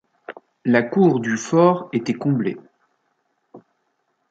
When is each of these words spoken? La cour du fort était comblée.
La 0.65 0.81
cour 0.81 1.19
du 1.19 1.37
fort 1.37 1.87
était 1.93 2.15
comblée. 2.15 2.57